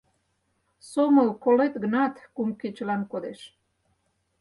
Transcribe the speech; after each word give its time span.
Сомыл 0.89 1.29
колет 1.43 1.73
гынат, 1.83 2.15
кум 2.35 2.49
кечылан 2.61 3.01
кодеш. 3.11 3.39